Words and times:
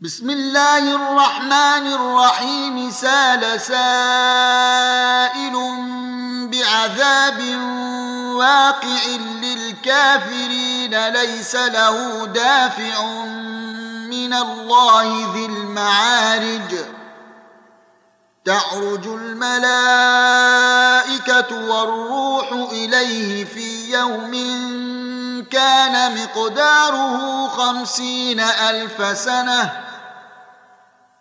بسم 0.00 0.30
الله 0.30 0.94
الرحمن 0.94 1.86
الرحيم. 1.92 2.90
سال 2.90 3.60
سائل 3.60 5.52
بعذاب 6.52 7.40
واقع 8.36 9.06
للكافرين. 9.42 11.08
ليس 11.08 11.54
له 11.56 12.26
دافع 12.26 13.04
من 14.12 14.34
الله 14.34 15.32
ذي 15.34 15.46
المعارج. 15.46 16.76
تعرج 18.44 19.06
الملائكة 19.06 20.10
والروح 21.70 22.52
إليه 22.52 23.44
في 23.44 23.92
يوم 23.92 24.32
كان 25.50 26.14
مقداره 26.22 27.48
خمسين 27.48 28.40
ألف 28.40 29.18
سنة. 29.18 29.85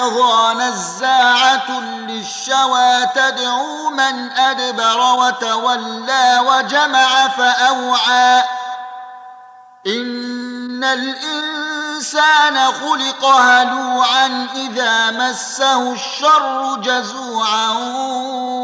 لظى 0.00 0.54
نزاعه 0.54 1.80
للشوى 1.80 3.06
تدعو 3.14 3.90
من 3.90 4.30
ادبر 4.32 5.00
وتولى 5.00 6.40
وجمع 6.46 7.28
فاوعى 7.28 8.42
ان 9.86 10.84
الانسان 12.00 12.56
خلق 12.72 13.24
هلوعا 13.24 14.48
إذا 14.54 15.10
مسه 15.10 15.92
الشر 15.92 16.76
جزوعا 16.82 17.68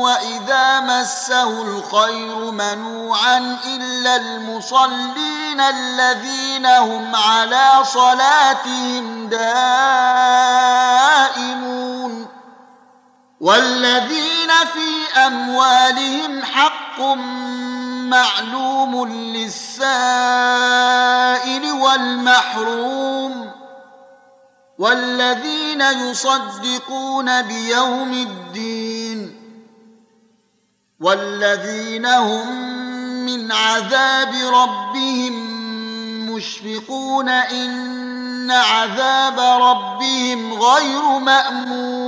وإذا 0.00 0.80
مسه 0.80 1.62
الخير 1.62 2.50
منوعا 2.50 3.58
إلا 3.66 4.16
المصلين 4.16 5.60
الذين 5.60 6.66
هم 6.66 7.16
على 7.16 7.70
صلاتهم 7.82 9.28
دائمون 9.28 9.48
والذين 13.40 14.50
في 14.72 15.20
أموالهم 15.26 16.44
حق 16.44 16.77
معلوم 18.10 19.08
للسائل 19.08 20.12
والمحروم 21.72 23.50
والذين 24.78 25.80
يصدقون 25.80 27.42
بيوم 27.42 28.12
الدين 28.12 29.34
والذين 31.00 32.06
هم 32.06 32.48
من 33.26 33.52
عذاب 33.52 34.34
ربهم 34.54 35.58
مشفقون 36.30 37.28
إن 37.28 38.50
عذاب 38.50 39.40
ربهم 39.62 40.52
غير 40.52 41.18
مأمون 41.18 42.07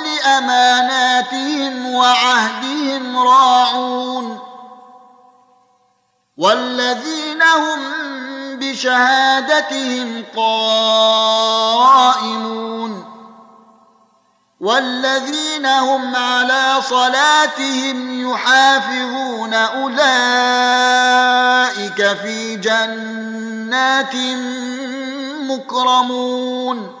لاماناتهم 0.25 1.93
وعهدهم 1.93 3.17
راعون 3.17 4.39
والذين 6.37 7.41
هم 7.41 7.79
بشهادتهم 8.59 10.23
قائمون 10.35 11.51
والذين 14.59 15.65
هم 15.65 16.15
على 16.15 16.75
صلاتهم 16.81 18.29
يحافظون 18.31 19.53
أولئك 19.53 19.97
في 22.17 22.55
جنات 22.55 24.15
مكرمون 25.49 27.00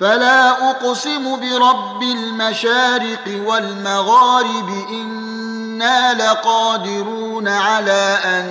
فلا 0.00 0.70
أقسم 0.70 1.40
برب 1.40 2.02
المشارق 2.02 3.42
والمغارب 3.46 4.84
إنا 4.90 6.14
لقادرون 6.14 7.48
على 7.48 8.18
أن 8.24 8.46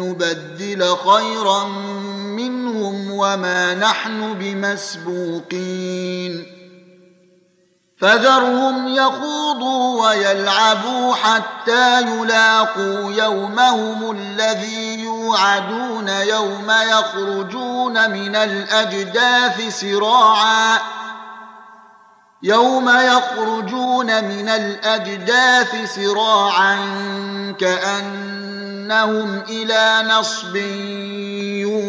نبدل 0.00 0.96
خيرا 0.96 1.64
منهم 2.36 3.10
وما 3.10 3.74
نحن 3.74 4.34
بمسبوقين. 4.34 5.78
فذرهم 8.00 8.88
يخوضوا 8.88 10.08
ويلعبوا 10.08 11.14
حتى 11.14 12.00
يلاقوا 12.00 13.12
يومهم 13.12 14.10
الذي 14.10 15.00
يوعدون 15.04 16.08
يوم 16.08 16.72
يخرجون 16.90 18.10
من 18.10 18.36
الأجداث 18.36 19.80
سراعا. 19.80 20.78
يوم 22.42 22.88
يخرجون 22.88 24.24
من 24.24 24.48
الأجداث 24.48 25.94
سراعا 25.94 26.76
كأنهم 27.60 29.42
إلى 29.48 30.04
نصب 30.10 30.56